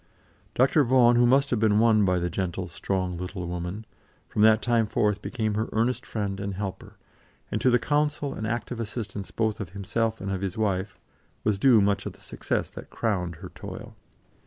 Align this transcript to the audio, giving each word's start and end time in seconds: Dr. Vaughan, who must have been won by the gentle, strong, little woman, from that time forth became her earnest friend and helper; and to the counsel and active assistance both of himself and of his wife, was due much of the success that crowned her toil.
Dr. 0.55 0.83
Vaughan, 0.83 1.15
who 1.15 1.27
must 1.27 1.51
have 1.51 1.59
been 1.59 1.77
won 1.77 2.05
by 2.05 2.17
the 2.17 2.27
gentle, 2.27 2.67
strong, 2.67 3.17
little 3.17 3.47
woman, 3.47 3.85
from 4.27 4.41
that 4.41 4.59
time 4.63 4.87
forth 4.87 5.21
became 5.21 5.53
her 5.53 5.69
earnest 5.73 6.07
friend 6.07 6.39
and 6.39 6.55
helper; 6.55 6.97
and 7.51 7.61
to 7.61 7.69
the 7.69 7.77
counsel 7.77 8.33
and 8.33 8.47
active 8.47 8.79
assistance 8.79 9.29
both 9.29 9.59
of 9.59 9.69
himself 9.69 10.19
and 10.19 10.31
of 10.31 10.41
his 10.41 10.57
wife, 10.57 10.97
was 11.43 11.59
due 11.59 11.81
much 11.81 12.07
of 12.07 12.13
the 12.13 12.19
success 12.21 12.71
that 12.71 12.89
crowned 12.89 13.35
her 13.35 13.49
toil. 13.49 13.95